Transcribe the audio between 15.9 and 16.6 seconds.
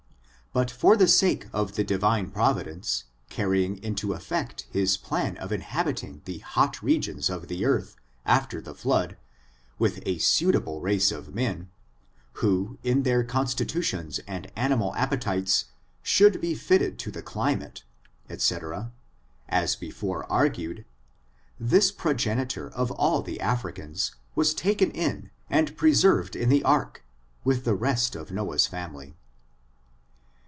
should be